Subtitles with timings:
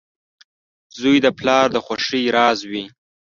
[0.99, 2.83] •زوی د پلار د خوښۍ راز وي.